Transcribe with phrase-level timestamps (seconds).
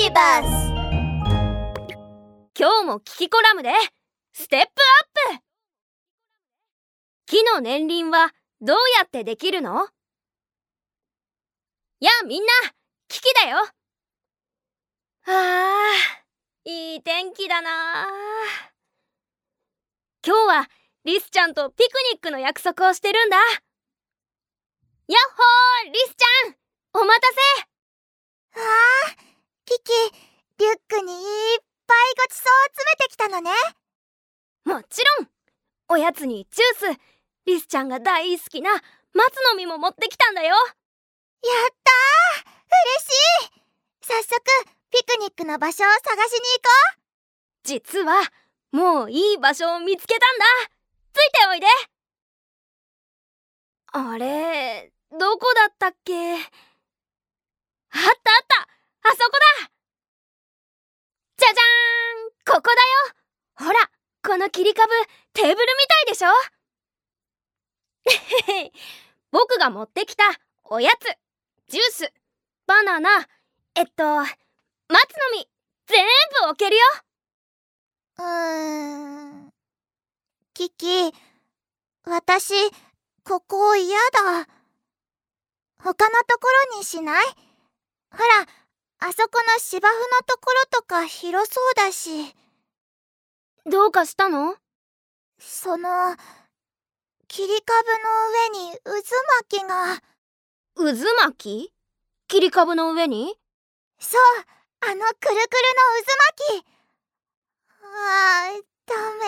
[0.00, 0.46] ビバス
[2.56, 3.72] 今日もキキコラムで
[4.32, 4.66] ステップ
[5.26, 5.42] アップ。
[7.26, 9.88] 木の年輪はどうやってできるの？
[11.98, 12.48] やあみんな
[13.08, 13.58] キキだよ。
[15.26, 18.06] あーいい天気だな
[20.24, 20.68] 今日は
[21.06, 23.36] リスちゃんとピクニックの約束をしてるんだ。
[23.36, 23.46] やっ
[25.08, 27.20] ほーリスちゃんお待
[28.54, 28.66] たわ
[29.24, 29.27] あ
[29.68, 29.92] キキ
[30.60, 33.50] リュックにいっぱいごちそうを詰めてきたのね。
[34.64, 35.28] せもちろん
[35.88, 37.00] おやつにジュース
[37.44, 38.80] リスちゃんが大好きな松
[39.52, 40.54] の実も持ってきたんだよ。
[40.54, 40.64] やっ
[41.84, 42.50] たー
[42.96, 43.60] 嬉しい。
[44.00, 44.40] 早速
[44.90, 47.02] ピクニックの場所を探しに行こ
[47.62, 48.22] 実は
[48.72, 50.46] もういい場所を見つけたんだ。
[51.12, 51.66] ついておいで。
[53.92, 56.38] あれどこだったっけ？
[59.08, 59.32] あそこ
[59.64, 59.70] だ
[61.38, 62.68] じゃじゃーんここ
[63.56, 63.90] だよほら
[64.22, 64.92] この切り株
[65.32, 66.28] テーブルみたいでしょ
[69.32, 70.24] 僕が持ってきた
[70.64, 71.04] おやつ
[71.72, 72.12] ジュース
[72.66, 73.26] バナナ
[73.74, 74.28] えっと松の
[75.32, 75.48] 実
[75.86, 76.06] 全
[76.42, 76.82] 部置けるよ
[78.18, 79.52] うーん
[80.52, 81.12] キキ
[82.04, 82.52] 私
[83.24, 84.46] ここ嫌だ
[85.78, 87.26] 他のところにしない
[88.10, 88.46] ほら
[89.00, 92.34] あそこの芝生のところとか広そうだし。
[93.64, 94.56] どうかしたの？
[95.38, 96.16] その
[97.28, 98.92] 切り株の上に渦
[99.40, 100.02] 巻きが。
[100.74, 100.84] 渦
[101.26, 101.72] 巻き？
[102.26, 103.36] 切り株の上に？
[104.00, 104.20] そう
[104.80, 105.38] あのくるくるの
[106.02, 106.66] 渦巻き。
[107.82, 109.24] あーダメ。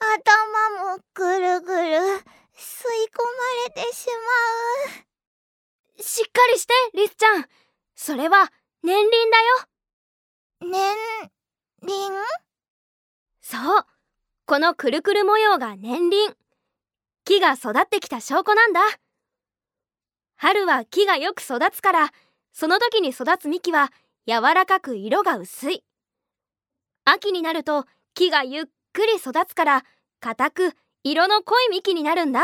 [0.00, 1.98] 頭もぐるぐる
[2.56, 3.34] 吸い込ま
[3.66, 4.08] れてし
[6.00, 7.46] しっかりしてリスちゃん
[8.00, 8.52] それは
[8.84, 10.70] 年輪だよ。
[10.70, 10.96] 年
[11.82, 12.12] 輪？
[13.40, 13.86] そう。
[14.46, 16.32] このくるくる模様が年輪。
[17.24, 18.80] 木が育ってきた証拠なんだ。
[20.36, 22.12] 春は木がよく育つから
[22.52, 23.90] その時に育つ幹は
[24.28, 25.82] 柔らかく色が薄い。
[27.04, 27.84] 秋になると
[28.14, 29.84] 木がゆっくり育つから
[30.20, 30.72] 硬く
[31.02, 32.42] 色の濃い幹になるんだ。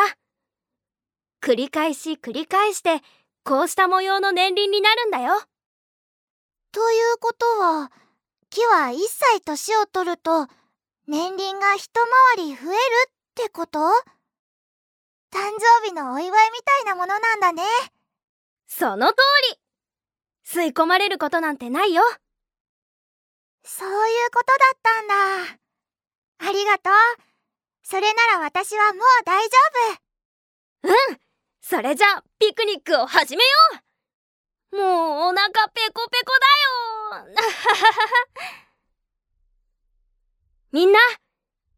[1.41, 3.03] 繰り返し繰り返して
[3.45, 5.35] こうした模様の年輪になるんだよ。
[6.73, 7.93] ということは
[8.51, 10.49] 木は1歳年を取ると
[11.07, 11.91] 年輪が一
[12.37, 12.79] 回り増える
[13.11, 13.79] ってこと？
[15.31, 17.63] 誕生日のお祝いみたいなものなんだね。
[18.67, 19.15] その通
[19.53, 19.59] り。
[20.47, 22.03] 吸い込まれることなんてないよ。
[23.65, 25.59] そういうことだったんだ。
[26.49, 26.93] ありがとう。
[27.83, 29.57] それなら私はもう大丈
[30.85, 31.24] うん
[31.67, 33.49] それじゃあピクニックを始めよ
[34.75, 34.77] う。
[34.77, 36.33] もうお腹ペコペコ
[37.17, 37.35] だよ。
[40.73, 40.99] みんな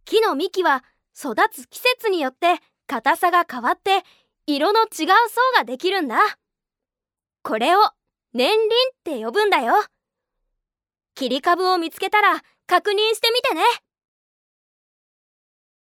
[0.04, 0.82] 木の幹は
[1.16, 2.56] 育つ季節によって
[2.88, 4.02] 硬さが変わって
[4.48, 5.06] 色の違う層
[5.56, 6.18] ができるんだ。
[7.44, 7.78] これを
[8.34, 8.68] 年輪っ
[9.04, 9.74] て呼ぶんだよ。
[11.14, 13.62] 切り株を見つけたら確認してみてね。